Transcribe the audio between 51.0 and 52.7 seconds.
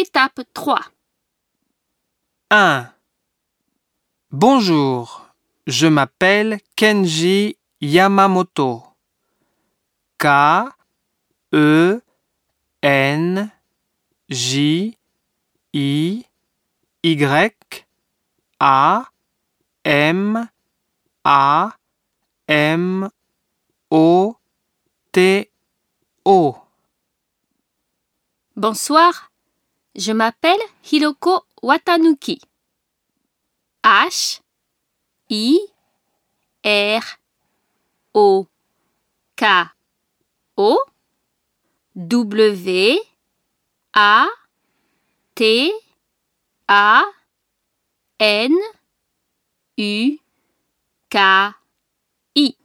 K I